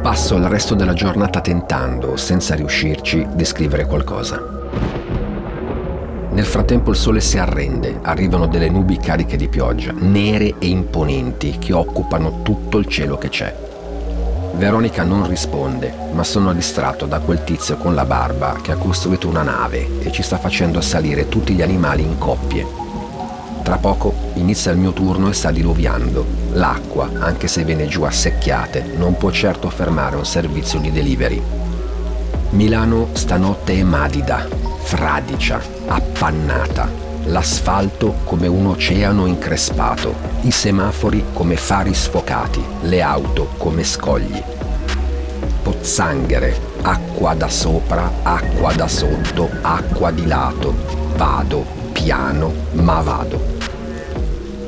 Passo 0.00 0.36
il 0.36 0.44
resto 0.48 0.74
della 0.74 0.94
giornata 0.94 1.40
tentando, 1.40 2.16
senza 2.16 2.54
riuscirci, 2.54 3.26
di 3.34 3.44
scrivere 3.44 3.86
qualcosa. 3.86 4.40
Nel 6.40 6.48
frattempo 6.48 6.88
il 6.88 6.96
sole 6.96 7.20
si 7.20 7.36
arrende, 7.36 7.98
arrivano 8.00 8.46
delle 8.46 8.70
nubi 8.70 8.96
cariche 8.96 9.36
di 9.36 9.46
pioggia, 9.48 9.92
nere 9.94 10.54
e 10.58 10.68
imponenti, 10.68 11.58
che 11.58 11.74
occupano 11.74 12.40
tutto 12.40 12.78
il 12.78 12.86
cielo 12.86 13.18
che 13.18 13.28
c'è. 13.28 13.54
Veronica 14.54 15.02
non 15.02 15.28
risponde, 15.28 15.92
ma 16.12 16.24
sono 16.24 16.54
distratto 16.54 17.04
da 17.04 17.18
quel 17.18 17.44
tizio 17.44 17.76
con 17.76 17.94
la 17.94 18.06
barba 18.06 18.56
che 18.62 18.72
ha 18.72 18.76
costruito 18.76 19.28
una 19.28 19.42
nave 19.42 19.86
e 20.00 20.10
ci 20.12 20.22
sta 20.22 20.38
facendo 20.38 20.80
salire 20.80 21.28
tutti 21.28 21.52
gli 21.52 21.60
animali 21.60 22.04
in 22.04 22.16
coppie. 22.16 22.66
Tra 23.62 23.76
poco 23.76 24.14
inizia 24.36 24.72
il 24.72 24.78
mio 24.78 24.94
turno 24.94 25.28
e 25.28 25.34
sta 25.34 25.50
diluviando. 25.50 26.24
L'acqua, 26.52 27.10
anche 27.18 27.48
se 27.48 27.64
viene 27.64 27.86
giù 27.86 28.04
a 28.04 28.10
secchiate, 28.10 28.94
non 28.96 29.14
può 29.18 29.30
certo 29.30 29.68
fermare 29.68 30.16
un 30.16 30.24
servizio 30.24 30.80
di 30.80 30.90
delivery. 30.90 31.42
Milano 32.52 33.08
stanotte 33.12 33.74
è 33.74 33.82
madida, 33.82 34.69
fradicia, 34.82 35.60
appannata. 35.86 36.88
L'asfalto 37.26 38.16
come 38.24 38.46
un 38.46 38.66
oceano 38.66 39.26
increspato, 39.26 40.14
i 40.42 40.50
semafori 40.50 41.26
come 41.32 41.56
fari 41.56 41.94
sfocati, 41.94 42.64
le 42.82 43.02
auto 43.02 43.50
come 43.58 43.84
scogli. 43.84 44.42
Pozzanghere, 45.62 46.58
acqua 46.82 47.34
da 47.34 47.48
sopra, 47.48 48.10
acqua 48.22 48.72
da 48.72 48.88
sotto, 48.88 49.48
acqua 49.60 50.10
di 50.10 50.26
lato. 50.26 50.74
Vado, 51.16 51.64
piano, 51.92 52.52
ma 52.72 53.00
vado. 53.00 53.58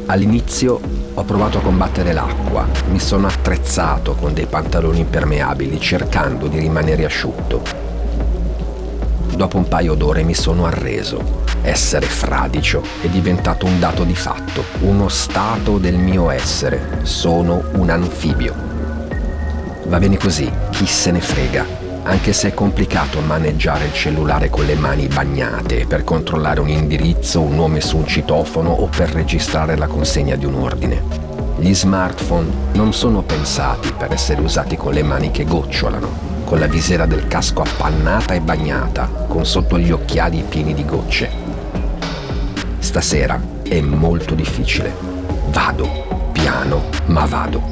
All'inizio 0.07 0.79
ho 1.15 1.25
provato 1.25 1.59
a 1.59 1.63
combattere 1.63 2.13
l'acqua, 2.13 2.67
mi 2.91 3.01
sono 3.01 3.27
attrezzato 3.27 4.15
con 4.15 4.35
dei 4.35 4.47
pantaloni 4.47 5.01
impermeabili 5.01 5.81
cercando 5.81 6.47
di 6.49 6.59
rimanere 6.59 7.05
asciutto. 7.05 7.92
Dopo 9.35 9.57
un 9.57 9.67
paio 9.67 9.95
d'ore 9.95 10.23
mi 10.23 10.35
sono 10.35 10.67
arreso. 10.67 11.45
Essere 11.63 12.07
fradicio 12.07 12.83
è 13.01 13.09
diventato 13.09 13.67
un 13.67 13.79
dato 13.79 14.05
di 14.05 14.15
fatto, 14.15 14.65
uno 14.81 15.09
stato 15.09 15.79
del 15.79 15.97
mio 15.97 16.31
essere. 16.31 17.01
Sono 17.03 17.63
un 17.73 17.91
anfibio. 17.91 18.55
Va 19.87 19.99
bene 19.99 20.17
così, 20.17 20.51
chi 20.71 20.87
se 20.87 21.11
ne 21.11 21.21
frega 21.21 21.83
anche 22.05 22.33
se 22.33 22.49
è 22.49 22.55
complicato 22.55 23.21
maneggiare 23.21 23.85
il 23.85 23.93
cellulare 23.93 24.51
con 24.51 24.65
le 24.65 24.75
mani 24.75 25.07
bagnate 25.07 25.87
per 25.87 26.03
controllare 26.03 26.59
un 26.59 26.69
indirizzo, 26.69 27.41
un 27.41 27.55
nome 27.55 27.81
su 27.81 27.97
un 27.97 28.07
citofono 28.07 28.71
o 28.71 28.87
per 28.87 29.11
registrare 29.11 29.77
la 29.77 29.87
consegna 29.87 30.35
di 30.35 30.45
un 30.45 30.55
ordine. 30.55 31.01
Gli 31.59 31.73
smartphone 31.73 32.51
non 32.73 32.93
sono 32.93 33.23
pensati 33.23 33.93
per 33.97 34.13
essere 34.13 34.41
usati 34.41 34.77
con 34.77 34.93
le 34.93 35.05
mani 35.05 35.31
che 35.31 35.45
gocciolano, 35.45 36.32
con 36.53 36.61
la 36.61 36.67
visiera 36.67 37.07
del 37.07 37.29
casco 37.29 37.63
appannata 37.63 38.35
e 38.35 38.43
bagnata, 38.43 39.07
con 39.27 39.47
sotto 39.47 39.79
gli 39.79 39.91
occhiali 39.91 40.45
pieni 40.47 40.75
di 40.75 40.85
gocce. 40.85 41.31
Stasera 42.79 43.41
è 43.63 43.81
molto 43.81 44.35
difficile. 44.35 44.95
Vado, 45.47 46.29
piano, 46.31 46.91
ma 47.07 47.25
vado. 47.25 47.63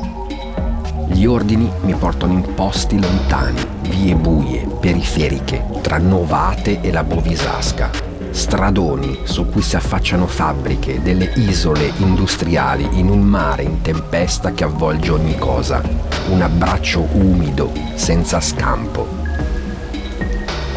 Gli 1.09 1.27
ordini 1.27 1.71
mi 1.83 1.93
portano 1.93 2.33
in 2.33 2.55
posti 2.55 2.99
lontani, 2.99 3.61
vie 3.83 4.15
buie, 4.15 4.67
periferiche, 4.81 5.63
tra 5.83 5.99
Novate 5.99 6.81
e 6.81 6.91
la 6.91 7.05
Bovisasca, 7.05 7.91
stradoni 8.31 9.21
su 9.25 9.47
cui 9.47 9.63
si 9.63 9.77
affacciano 9.77 10.27
fabbriche, 10.27 11.03
delle 11.03 11.33
isole 11.37 11.93
industriali 11.99 12.89
in 12.93 13.09
un 13.09 13.21
mare 13.21 13.63
in 13.63 13.81
tempesta 13.81 14.53
che 14.53 14.65
avvolge 14.65 15.11
ogni 15.11 15.37
cosa, 15.39 15.83
un 16.31 16.41
abbraccio 16.41 17.07
umido, 17.13 17.73
senza 17.95 18.41
scampo. 18.41 19.07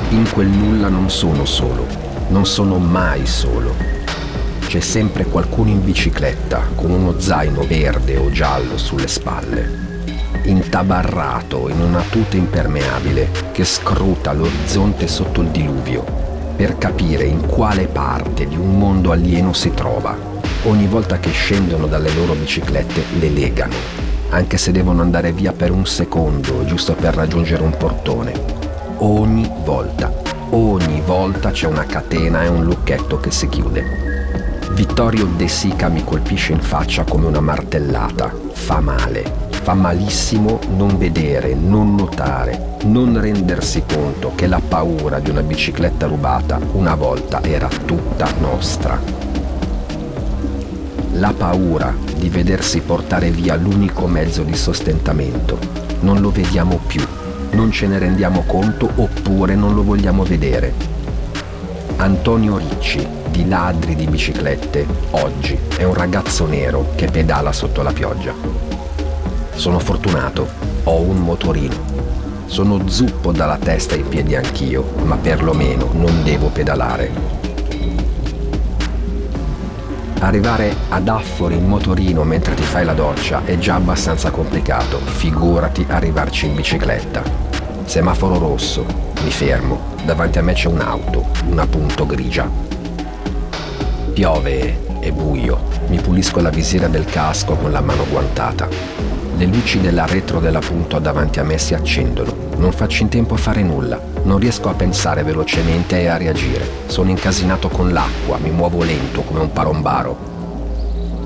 In 0.09 0.29
quel 0.31 0.47
nulla 0.47 0.89
non 0.89 1.09
sono 1.09 1.45
solo, 1.45 1.85
non 2.29 2.45
sono 2.45 2.77
mai 2.77 3.25
solo. 3.25 3.75
C'è 4.65 4.79
sempre 4.79 5.25
qualcuno 5.25 5.69
in 5.69 5.83
bicicletta 5.83 6.61
con 6.75 6.91
uno 6.91 7.19
zaino 7.19 7.65
verde 7.67 8.17
o 8.17 8.31
giallo 8.31 8.77
sulle 8.77 9.07
spalle 9.07 9.81
intabarrato 10.45 11.69
in 11.69 11.79
una 11.79 12.01
tuta 12.01 12.35
impermeabile 12.35 13.29
che 13.53 13.63
scruta 13.63 14.33
l'orizzonte 14.33 15.07
sotto 15.07 15.39
il 15.39 15.47
diluvio 15.47 16.32
per 16.55 16.77
capire 16.77 17.23
in 17.23 17.45
quale 17.47 17.87
parte 17.87 18.47
di 18.47 18.55
un 18.55 18.77
mondo 18.77 19.11
alieno 19.11 19.53
si 19.53 19.71
trova. 19.73 20.15
Ogni 20.63 20.87
volta 20.87 21.19
che 21.19 21.31
scendono 21.31 21.87
dalle 21.87 22.13
loro 22.13 22.33
biciclette 22.33 23.03
le 23.19 23.29
legano, 23.29 23.75
anche 24.29 24.57
se 24.57 24.71
devono 24.71 25.01
andare 25.01 25.31
via 25.31 25.51
per 25.51 25.71
un 25.71 25.85
secondo 25.85 26.63
giusto 26.65 26.93
per 26.93 27.15
raggiungere 27.15 27.63
un 27.63 27.75
portone. 27.77 28.31
Ogni 28.97 29.49
volta, 29.63 30.13
ogni 30.51 31.01
volta 31.05 31.51
c'è 31.51 31.67
una 31.67 31.85
catena 31.85 32.43
e 32.43 32.47
un 32.47 32.63
lucchetto 32.63 33.19
che 33.19 33.31
si 33.31 33.49
chiude. 33.49 34.11
Vittorio 34.71 35.25
De 35.25 35.47
Sica 35.47 35.87
mi 35.87 36.03
colpisce 36.03 36.51
in 36.53 36.61
faccia 36.61 37.03
come 37.03 37.27
una 37.27 37.41
martellata. 37.41 38.33
Fa 38.53 38.79
male, 38.79 39.42
Fa 39.63 39.75
malissimo 39.75 40.59
non 40.75 40.97
vedere, 40.97 41.55
non 41.55 41.95
notare, 41.95 42.75
non 42.83 43.17
rendersi 43.17 43.83
conto 43.87 44.33
che 44.35 44.45
la 44.45 44.59
paura 44.59 45.19
di 45.19 45.29
una 45.29 45.41
bicicletta 45.41 46.05
rubata 46.05 46.59
una 46.73 46.95
volta 46.95 47.41
era 47.41 47.69
tutta 47.85 48.27
nostra. 48.41 48.99
La 51.13 51.33
paura 51.35 51.95
di 52.17 52.27
vedersi 52.27 52.81
portare 52.81 53.31
via 53.31 53.55
l'unico 53.55 54.05
mezzo 54.05 54.43
di 54.43 54.53
sostentamento. 54.53 55.57
Non 56.01 56.19
lo 56.19 56.29
vediamo 56.29 56.81
più, 56.85 57.01
non 57.51 57.71
ce 57.71 57.87
ne 57.87 57.99
rendiamo 57.99 58.43
conto 58.45 58.89
oppure 58.93 59.55
non 59.55 59.73
lo 59.73 59.83
vogliamo 59.83 60.23
vedere. 60.23 60.73
Antonio 61.95 62.57
Ricci, 62.57 63.07
di 63.29 63.47
ladri 63.47 63.95
di 63.95 64.07
biciclette, 64.07 64.85
oggi 65.11 65.57
è 65.77 65.83
un 65.83 65.93
ragazzo 65.93 66.45
nero 66.45 66.89
che 66.95 67.05
pedala 67.09 67.53
sotto 67.53 67.81
la 67.81 67.93
pioggia. 67.93 68.72
Sono 69.55 69.79
fortunato, 69.79 70.47
ho 70.83 70.99
un 70.99 71.19
motorino. 71.19 71.75
Sono 72.47 72.87
zuppo 72.87 73.31
dalla 73.31 73.57
testa 73.57 73.95
ai 73.95 74.03
piedi 74.03 74.35
anch'io, 74.35 74.93
ma 75.03 75.15
perlomeno 75.15 75.89
non 75.93 76.23
devo 76.23 76.47
pedalare. 76.47 77.11
Arrivare 80.19 80.73
ad 80.89 81.07
Affori 81.07 81.55
in 81.55 81.67
motorino 81.67 82.23
mentre 82.23 82.55
ti 82.55 82.63
fai 82.63 82.85
la 82.85 82.93
doccia 82.93 83.41
è 83.45 83.57
già 83.57 83.75
abbastanza 83.75 84.31
complicato, 84.31 84.97
figurati 84.97 85.85
arrivarci 85.87 86.47
in 86.47 86.55
bicicletta. 86.55 87.21
Semaforo 87.85 88.37
rosso, 88.39 88.85
mi 89.23 89.31
fermo, 89.31 89.95
davanti 90.05 90.39
a 90.39 90.43
me 90.43 90.53
c'è 90.53 90.67
un'auto, 90.67 91.25
una 91.49 91.67
punto 91.67 92.05
grigia. 92.05 92.49
Piove, 94.13 94.82
è 95.03 95.11
buio, 95.11 95.59
mi 95.87 95.99
pulisco 95.99 96.39
la 96.39 96.49
visiera 96.49 96.87
del 96.87 97.03
casco 97.03 97.55
con 97.55 97.73
la 97.73 97.81
mano 97.81 98.05
guantata. 98.09 98.69
Le 99.35 99.45
luci 99.45 99.81
della 99.81 100.05
retro 100.05 100.39
della 100.39 100.59
punto 100.59 100.97
davanti 100.99 101.39
a 101.39 101.43
me 101.43 101.57
si 101.57 101.73
accendono. 101.73 102.33
Non 102.55 102.71
faccio 102.71 103.03
in 103.03 103.09
tempo 103.09 103.33
a 103.33 103.37
fare 103.37 103.63
nulla. 103.63 103.99
Non 104.23 104.37
riesco 104.37 104.69
a 104.69 104.73
pensare 104.73 105.23
velocemente 105.23 105.99
e 105.99 106.07
a 106.07 106.15
reagire. 106.15 106.65
Sono 106.85 107.09
incasinato 107.09 107.67
con 107.67 107.91
l'acqua, 107.91 108.37
mi 108.37 108.51
muovo 108.51 108.81
lento 108.83 109.23
come 109.23 109.41
un 109.41 109.51
palombaro. 109.51 110.31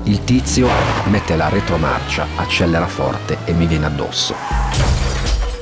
Il 0.04 0.24
tizio 0.24 0.68
mette 1.10 1.36
la 1.36 1.48
retromarcia, 1.48 2.26
accelera 2.34 2.86
forte 2.88 3.38
e 3.44 3.52
mi 3.52 3.66
viene 3.66 3.86
addosso. 3.86 4.97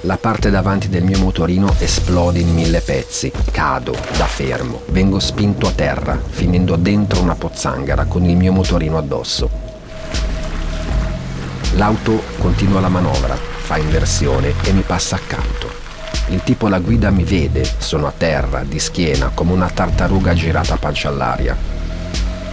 La 0.06 0.18
parte 0.18 0.50
davanti 0.50 0.88
del 0.88 1.02
mio 1.02 1.18
motorino 1.18 1.74
esplode 1.80 2.38
in 2.38 2.54
mille 2.54 2.80
pezzi. 2.80 3.32
Cado, 3.50 3.90
da 4.16 4.26
fermo, 4.26 4.82
vengo 4.90 5.18
spinto 5.18 5.66
a 5.66 5.72
terra, 5.72 6.16
finendo 6.28 6.76
dentro 6.76 7.20
una 7.20 7.34
pozzanghera 7.34 8.04
con 8.04 8.24
il 8.24 8.36
mio 8.36 8.52
motorino 8.52 8.98
addosso. 8.98 9.50
L'auto 11.72 12.22
continua 12.38 12.78
la 12.78 12.88
manovra, 12.88 13.34
fa 13.34 13.78
inversione 13.78 14.54
e 14.62 14.70
mi 14.70 14.82
passa 14.82 15.16
accanto. 15.16 15.68
Il 16.28 16.40
tipo 16.44 16.66
alla 16.66 16.78
guida 16.78 17.10
mi 17.10 17.24
vede, 17.24 17.68
sono 17.78 18.06
a 18.06 18.12
terra, 18.16 18.62
di 18.62 18.78
schiena, 18.78 19.32
come 19.34 19.54
una 19.54 19.68
tartaruga 19.68 20.34
girata 20.34 20.74
a 20.74 20.78
pancia 20.78 21.08
all'aria. 21.08 21.56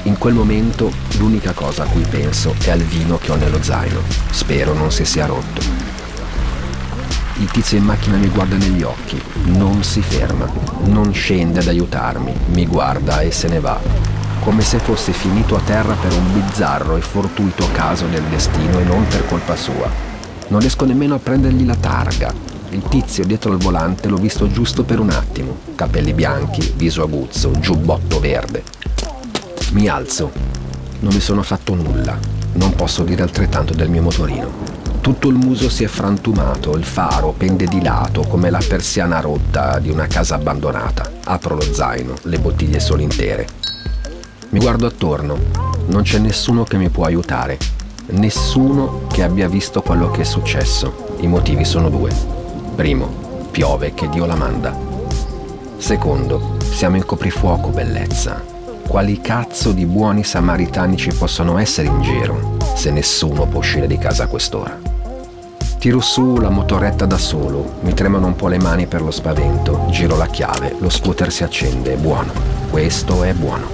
In 0.03 0.17
quel 0.17 0.33
momento 0.33 0.91
l'unica 1.19 1.51
cosa 1.51 1.83
a 1.83 1.87
cui 1.87 2.01
penso 2.01 2.55
è 2.63 2.71
al 2.71 2.81
vino 2.81 3.19
che 3.19 3.31
ho 3.31 3.35
nello 3.35 3.61
zaino. 3.61 3.99
Spero 4.31 4.73
non 4.73 4.91
si 4.91 5.05
sia 5.05 5.27
rotto. 5.27 5.82
Il 7.43 7.51
tizio 7.51 7.77
in 7.77 7.83
macchina 7.83 8.15
mi 8.15 8.29
guarda 8.29 8.55
negli 8.55 8.83
occhi, 8.83 9.21
non 9.47 9.83
si 9.83 10.01
ferma, 10.01 10.49
non 10.85 11.11
scende 11.11 11.59
ad 11.59 11.67
aiutarmi, 11.67 12.33
mi 12.53 12.65
guarda 12.65 13.19
e 13.19 13.31
se 13.31 13.49
ne 13.49 13.59
va 13.59 14.13
come 14.39 14.61
se 14.61 14.79
fosse 14.79 15.11
finito 15.11 15.57
a 15.57 15.59
terra 15.59 15.93
per 15.93 16.13
un 16.13 16.33
bizzarro 16.33 16.95
e 16.95 17.01
fortuito 17.01 17.67
caso 17.73 18.07
del 18.07 18.23
destino 18.23 18.79
e 18.79 18.83
non 18.83 19.05
per 19.09 19.25
colpa 19.25 19.57
sua. 19.57 19.89
Non 20.47 20.61
riesco 20.61 20.85
nemmeno 20.85 21.15
a 21.15 21.19
prendergli 21.19 21.65
la 21.65 21.75
targa. 21.75 22.33
Il 22.69 22.83
tizio 22.83 23.25
dietro 23.25 23.51
al 23.51 23.57
volante 23.57 24.07
l'ho 24.07 24.17
visto 24.17 24.49
giusto 24.49 24.83
per 24.83 24.99
un 24.99 25.09
attimo. 25.09 25.57
Capelli 25.75 26.13
bianchi, 26.13 26.73
viso 26.77 27.03
aguzzo, 27.03 27.51
giubbotto 27.59 28.21
verde. 28.21 28.63
Mi 29.71 29.87
alzo. 29.87 30.31
Non 30.99 31.13
mi 31.13 31.21
sono 31.21 31.41
fatto 31.41 31.75
nulla. 31.75 32.17
Non 32.53 32.73
posso 32.73 33.03
dire 33.03 33.21
altrettanto 33.21 33.73
del 33.73 33.89
mio 33.89 34.01
motorino. 34.01 34.82
Tutto 35.03 35.27
il 35.27 35.35
muso 35.35 35.67
si 35.67 35.83
è 35.83 35.87
frantumato, 35.87 36.77
il 36.77 36.85
faro 36.85 37.33
pende 37.33 37.65
di 37.65 37.81
lato 37.81 38.21
come 38.21 38.49
la 38.49 38.61
persiana 38.65 39.19
rotta 39.19 39.77
di 39.79 39.89
una 39.89 40.07
casa 40.07 40.35
abbandonata. 40.35 41.11
Apro 41.25 41.55
lo 41.55 41.73
zaino, 41.73 42.13
le 42.21 42.39
bottiglie 42.39 42.79
sono 42.79 43.01
intere. 43.01 43.45
Mi 44.51 44.59
guardo 44.59 44.87
attorno, 44.87 45.37
non 45.87 46.03
c'è 46.03 46.19
nessuno 46.19 46.63
che 46.63 46.77
mi 46.77 46.87
può 46.87 47.03
aiutare, 47.03 47.57
nessuno 48.11 49.01
che 49.11 49.23
abbia 49.23 49.49
visto 49.49 49.81
quello 49.81 50.09
che 50.09 50.21
è 50.21 50.23
successo. 50.23 51.17
I 51.19 51.27
motivi 51.27 51.65
sono 51.65 51.89
due. 51.89 52.09
Primo, 52.73 53.49
piove, 53.51 53.93
che 53.93 54.07
Dio 54.07 54.25
la 54.25 54.35
manda. 54.35 54.73
Secondo, 55.75 56.55
siamo 56.71 56.95
in 56.95 57.03
coprifuoco, 57.03 57.71
bellezza. 57.71 58.41
Quali 58.87 59.19
cazzo 59.19 59.73
di 59.73 59.85
buoni 59.85 60.23
samaritani 60.23 60.95
ci 60.95 61.11
possono 61.11 61.57
essere 61.57 61.89
in 61.89 62.01
giro 62.01 62.55
se 62.73 62.89
nessuno 62.89 63.45
può 63.47 63.59
uscire 63.59 63.85
di 63.85 63.97
casa 63.97 64.23
a 64.23 64.27
quest'ora? 64.27 64.92
Tiro 65.83 65.99
su 65.99 66.37
la 66.37 66.49
motoretta 66.49 67.05
da 67.05 67.17
solo, 67.17 67.73
mi 67.81 67.93
tremano 67.93 68.27
un 68.27 68.37
po' 68.37 68.47
le 68.47 68.57
mani 68.57 68.87
per 68.87 69.01
lo 69.01 69.11
spavento, 69.11 69.87
giro 69.89 70.15
la 70.15 70.27
chiave, 70.27 70.73
lo 70.79 70.89
scooter 70.89 71.29
si 71.29 71.43
accende, 71.43 71.95
è 71.95 71.97
buono. 71.97 72.31
Questo 72.69 73.21
è 73.23 73.33
buono. 73.33 73.67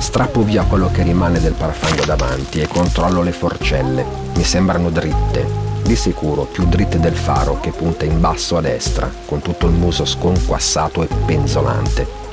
Strappo 0.00 0.42
via 0.42 0.64
quello 0.64 0.90
che 0.92 1.02
rimane 1.02 1.40
del 1.40 1.54
parafango 1.54 2.04
davanti 2.04 2.60
e 2.60 2.68
controllo 2.68 3.22
le 3.22 3.32
forcelle. 3.32 4.04
Mi 4.34 4.44
sembrano 4.44 4.90
dritte, 4.90 5.46
di 5.82 5.96
sicuro 5.96 6.42
più 6.42 6.66
dritte 6.66 7.00
del 7.00 7.16
faro 7.16 7.58
che 7.58 7.70
punta 7.70 8.04
in 8.04 8.20
basso 8.20 8.58
a 8.58 8.60
destra, 8.60 9.10
con 9.24 9.40
tutto 9.40 9.64
il 9.64 9.72
muso 9.72 10.04
sconquassato 10.04 11.02
e 11.02 11.08
penzolante. 11.24 12.27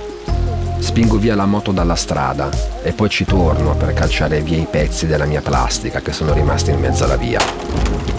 Spingo 0.80 1.18
via 1.18 1.36
la 1.36 1.46
moto 1.46 1.72
dalla 1.72 1.96
strada 1.96 2.50
e 2.84 2.94
poi 2.94 3.10
ci 3.10 3.26
torno 3.26 3.76
per 3.76 3.94
calciare 3.94 4.42
via 4.42 4.58
i 4.58 4.68
pezzi 4.70 5.08
della 5.08 5.26
mia 5.26 5.42
plastica 5.42 6.02
che 6.02 6.14
sono 6.14 6.34
rimasti 6.34 6.72
in 6.72 6.80
mezzo 6.80 7.04
alla 7.04 7.18
via. 7.18 7.40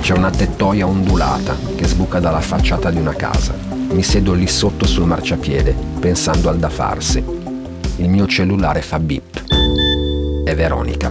C'è 0.00 0.14
una 0.14 0.30
tettoia 0.30 0.86
ondulata 0.86 1.56
che 1.75 1.86
sbuca 1.86 2.20
dalla 2.20 2.40
facciata 2.40 2.90
di 2.90 2.98
una 2.98 3.14
casa. 3.14 3.54
Mi 3.90 4.02
siedo 4.02 4.32
lì 4.32 4.46
sotto 4.46 4.86
sul 4.86 5.06
marciapiede, 5.06 5.75
pensando 6.00 6.48
al 6.48 6.58
da 6.58 6.68
farsi 6.68 7.44
il 7.96 8.08
mio 8.10 8.26
cellulare 8.26 8.82
fa 8.82 8.98
bip. 8.98 9.44
È 10.44 10.54
Veronica. 10.54 11.10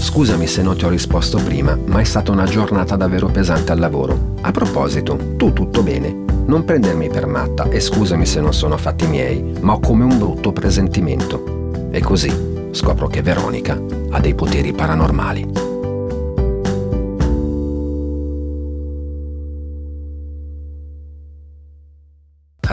Scusami 0.00 0.46
se 0.46 0.62
non 0.62 0.76
ti 0.76 0.84
ho 0.84 0.88
risposto 0.88 1.38
prima, 1.38 1.78
ma 1.86 2.00
è 2.00 2.04
stata 2.04 2.32
una 2.32 2.44
giornata 2.44 2.96
davvero 2.96 3.28
pesante 3.28 3.72
al 3.72 3.78
lavoro. 3.78 4.34
A 4.40 4.50
proposito, 4.50 5.34
tu 5.36 5.52
tutto 5.52 5.82
bene? 5.82 6.29
Non 6.50 6.64
prendermi 6.64 7.08
per 7.08 7.26
matta 7.26 7.68
e 7.68 7.78
scusami 7.78 8.26
se 8.26 8.40
non 8.40 8.52
sono 8.52 8.76
fatti 8.76 9.06
miei, 9.06 9.54
ma 9.60 9.74
ho 9.74 9.78
come 9.78 10.02
un 10.02 10.18
brutto 10.18 10.50
presentimento. 10.50 11.70
E 11.92 12.00
così 12.00 12.68
scopro 12.72 13.06
che 13.06 13.22
Veronica 13.22 13.80
ha 14.10 14.18
dei 14.18 14.34
poteri 14.34 14.72
paranormali. 14.72 15.69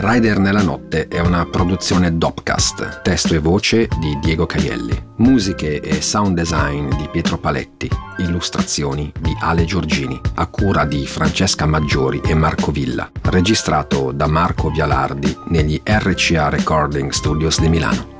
Rider 0.00 0.38
nella 0.38 0.62
notte 0.62 1.08
è 1.08 1.18
una 1.18 1.44
produzione 1.44 2.16
Dopcast, 2.16 3.02
testo 3.02 3.34
e 3.34 3.40
voce 3.40 3.88
di 3.98 4.16
Diego 4.20 4.46
Caielli, 4.46 4.96
musiche 5.16 5.80
e 5.80 6.00
sound 6.00 6.36
design 6.36 6.88
di 6.94 7.08
Pietro 7.10 7.36
Paletti, 7.36 7.90
illustrazioni 8.18 9.12
di 9.18 9.36
Ale 9.40 9.64
Giorgini, 9.64 10.20
a 10.36 10.46
cura 10.46 10.84
di 10.84 11.04
Francesca 11.04 11.66
Maggiori 11.66 12.20
e 12.24 12.32
Marco 12.34 12.70
Villa, 12.70 13.10
registrato 13.22 14.12
da 14.12 14.28
Marco 14.28 14.70
Vialardi 14.70 15.36
negli 15.48 15.80
RCA 15.82 16.48
Recording 16.48 17.10
Studios 17.10 17.58
di 17.58 17.68
Milano. 17.68 18.17